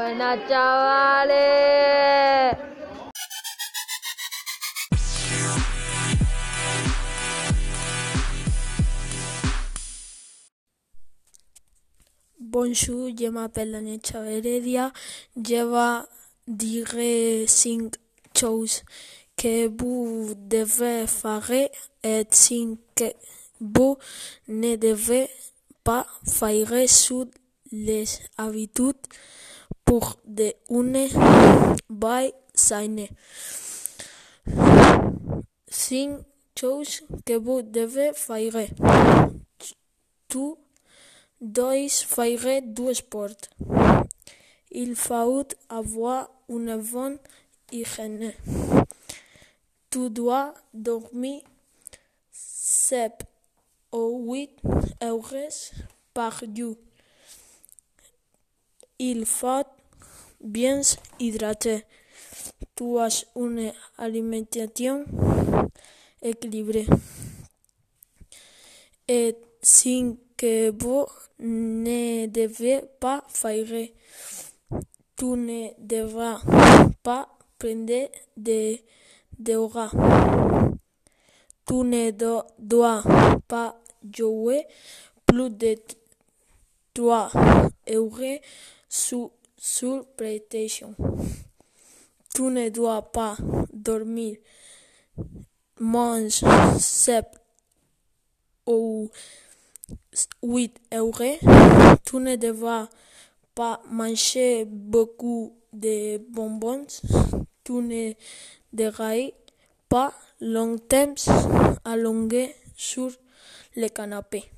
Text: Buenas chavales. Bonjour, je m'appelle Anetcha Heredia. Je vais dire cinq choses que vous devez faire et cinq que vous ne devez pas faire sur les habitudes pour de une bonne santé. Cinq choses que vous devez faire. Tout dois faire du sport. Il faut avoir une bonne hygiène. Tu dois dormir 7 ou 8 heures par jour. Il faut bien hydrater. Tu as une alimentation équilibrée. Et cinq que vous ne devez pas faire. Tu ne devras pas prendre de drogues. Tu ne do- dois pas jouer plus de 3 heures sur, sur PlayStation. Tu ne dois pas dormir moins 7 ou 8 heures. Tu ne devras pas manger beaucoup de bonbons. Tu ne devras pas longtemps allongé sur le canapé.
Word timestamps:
Buenas 0.00 0.38
chavales. 0.48 1.36
Bonjour, 12.38 13.10
je 13.14 13.28
m'appelle 13.28 13.74
Anetcha 13.74 14.24
Heredia. 14.24 14.90
Je 15.36 15.62
vais 15.70 16.06
dire 16.48 17.46
cinq 17.46 17.92
choses 18.34 18.82
que 19.36 19.68
vous 19.68 20.32
devez 20.34 21.06
faire 21.06 21.50
et 22.02 22.26
cinq 22.30 22.78
que 22.94 23.12
vous 23.60 23.98
ne 24.48 24.76
devez 24.76 25.28
pas 25.84 26.06
faire 26.24 26.88
sur 26.88 27.26
les 27.72 28.06
habitudes 28.36 29.06
pour 29.84 30.16
de 30.24 30.52
une 30.70 31.08
bonne 31.88 32.30
santé. 32.54 33.10
Cinq 35.68 36.20
choses 36.58 37.02
que 37.24 37.34
vous 37.34 37.62
devez 37.62 38.12
faire. 38.12 38.68
Tout 40.28 40.58
dois 41.40 41.88
faire 41.88 42.62
du 42.62 42.94
sport. 42.94 43.28
Il 44.70 44.94
faut 44.94 45.46
avoir 45.68 46.30
une 46.48 46.76
bonne 46.76 47.18
hygiène. 47.72 48.32
Tu 49.90 50.10
dois 50.10 50.54
dormir 50.72 51.42
7 52.30 53.12
ou 53.92 54.32
8 54.32 54.50
heures 55.02 55.34
par 56.14 56.40
jour. 56.54 56.76
Il 59.02 59.24
faut 59.24 59.64
bien 60.44 60.82
hydrater. 61.18 61.86
Tu 62.76 62.98
as 62.98 63.24
une 63.34 63.72
alimentation 63.96 65.06
équilibrée. 66.20 66.86
Et 69.08 69.36
cinq 69.62 70.16
que 70.36 70.70
vous 70.78 71.06
ne 71.38 72.26
devez 72.26 72.82
pas 73.00 73.24
faire. 73.28 73.88
Tu 75.16 75.24
ne 75.24 75.70
devras 75.78 76.42
pas 77.02 77.26
prendre 77.58 78.10
de 78.36 78.76
drogues. 79.38 79.88
Tu 81.66 81.72
ne 81.72 82.10
do- 82.10 82.42
dois 82.58 83.02
pas 83.48 83.80
jouer 84.14 84.66
plus 85.24 85.48
de 85.48 85.74
3 86.92 87.30
heures 87.88 88.40
sur, 88.90 89.30
sur 89.56 90.04
PlayStation. 90.16 90.94
Tu 92.34 92.42
ne 92.42 92.68
dois 92.68 93.10
pas 93.10 93.36
dormir 93.72 94.36
moins 95.78 96.28
7 96.28 97.24
ou 98.66 99.08
8 100.42 100.80
heures. 100.92 101.38
Tu 102.04 102.16
ne 102.16 102.36
devras 102.36 102.88
pas 103.54 103.80
manger 103.88 104.64
beaucoup 104.66 105.54
de 105.72 106.18
bonbons. 106.18 106.86
Tu 107.64 107.72
ne 107.72 108.12
devras 108.72 109.30
pas 109.88 110.12
longtemps 110.40 111.14
allongé 111.84 112.54
sur 112.76 113.10
le 113.76 113.88
canapé. 113.88 114.50